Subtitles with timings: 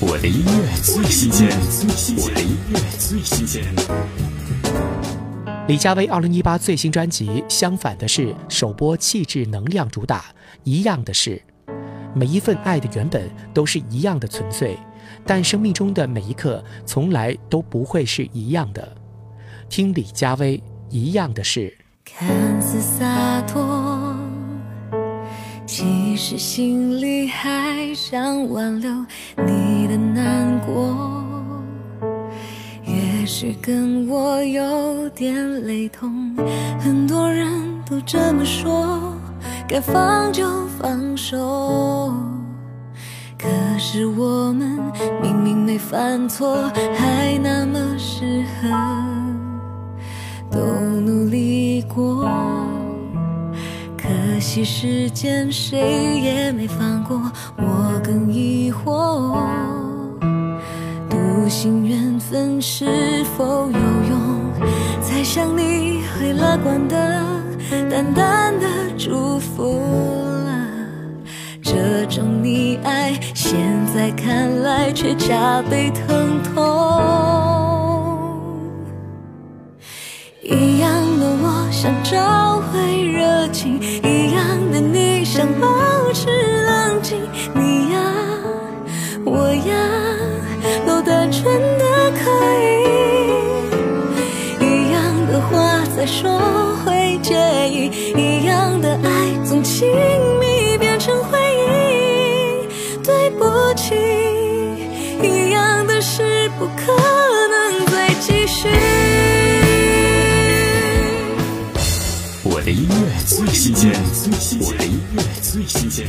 [0.00, 1.48] 我的音乐最新鲜，
[2.18, 3.64] 我的音乐最新鲜。
[5.66, 10.26] 李佳薇二零一八最新专辑《相反的是》首播气质能量主打，
[10.62, 11.42] 一样的是，
[12.14, 14.78] 每一份爱的原本都是一样的纯粹，
[15.26, 18.96] 但生命中的每一刻从来都不会是一样的。
[19.68, 20.58] 听李佳薇
[20.90, 21.60] 《一样的是》，
[22.04, 23.97] 看似洒脱。
[25.68, 28.90] 其实心里还想挽留
[29.46, 31.22] 你的难过，
[32.86, 36.34] 也许跟我有点雷同，
[36.80, 37.46] 很多人
[37.84, 39.14] 都这么说，
[39.68, 42.14] 该放就放手。
[43.36, 43.46] 可
[43.78, 44.80] 是我们
[45.22, 46.62] 明明没犯错，
[46.96, 47.77] 还那么
[54.48, 55.78] 惜时间谁
[56.20, 57.20] 也没放过，
[57.58, 59.36] 我更疑惑，
[61.06, 62.86] 笃信缘分是
[63.36, 64.50] 否有用？
[65.02, 67.26] 才想你会乐观的，
[67.90, 69.82] 淡淡的祝福
[70.46, 70.66] 了。
[71.60, 73.58] 这种溺爱，现
[73.94, 77.47] 在看来却加倍疼痛。
[89.24, 89.74] 我呀，
[90.86, 91.44] 都单纯
[91.78, 92.30] 的可
[92.62, 92.66] 以。
[94.60, 97.34] 一样的话再说会介
[97.68, 99.08] 意，一样的爱
[99.44, 99.88] 从亲
[100.40, 103.02] 密变成回忆。
[103.04, 103.94] 对不起，
[105.22, 106.92] 一样的事不可
[107.48, 108.68] 能再继续。
[112.44, 112.94] 我的音乐
[113.26, 113.92] 最新鲜，
[114.60, 116.06] 我的音乐最新鲜。